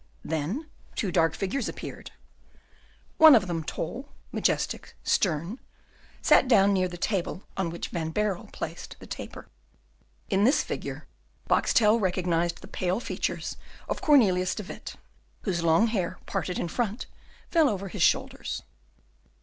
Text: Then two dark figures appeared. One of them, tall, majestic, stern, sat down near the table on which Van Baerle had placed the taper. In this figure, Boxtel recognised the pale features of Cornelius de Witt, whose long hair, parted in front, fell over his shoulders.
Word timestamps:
Then 0.25 0.65
two 0.95 1.11
dark 1.11 1.35
figures 1.35 1.69
appeared. 1.69 2.09
One 3.19 3.35
of 3.35 3.45
them, 3.45 3.63
tall, 3.63 4.09
majestic, 4.31 4.95
stern, 5.03 5.59
sat 6.23 6.47
down 6.47 6.73
near 6.73 6.87
the 6.87 6.97
table 6.97 7.43
on 7.55 7.69
which 7.69 7.89
Van 7.89 8.09
Baerle 8.09 8.45
had 8.45 8.51
placed 8.51 8.95
the 8.97 9.05
taper. 9.05 9.47
In 10.27 10.43
this 10.43 10.63
figure, 10.63 11.05
Boxtel 11.47 11.99
recognised 12.01 12.61
the 12.61 12.67
pale 12.67 12.99
features 12.99 13.57
of 13.87 14.01
Cornelius 14.01 14.55
de 14.55 14.63
Witt, 14.63 14.95
whose 15.43 15.61
long 15.61 15.85
hair, 15.85 16.17
parted 16.25 16.57
in 16.57 16.67
front, 16.67 17.05
fell 17.51 17.69
over 17.69 17.87
his 17.87 18.01
shoulders. 18.01 18.63